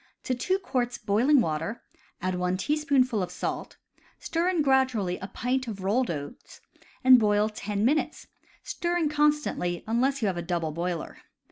To 0.23 0.33
two 0.33 0.57
quarts 0.57 0.97
boiling 0.97 1.41
water 1.41 1.83
add 2.23 2.33
one 2.33 2.57
teaspoonful 2.57 3.21
of 3.21 3.29
salt, 3.31 3.77
stir 4.17 4.49
in 4.49 4.63
gradually 4.63 5.19
a 5.19 5.27
pint 5.27 5.67
of 5.67 5.83
rolled 5.83 6.09
oats, 6.09 6.59
and 7.03 7.19
boil 7.19 7.49
ten 7.49 7.85
minutes, 7.85 8.25
stirring 8.63 9.09
con 9.09 9.31
stantly, 9.31 9.83
unless 9.85 10.23
you 10.23 10.27
have 10.27 10.37
a 10.37 10.41
double 10.41 10.71
boiler. 10.71 11.19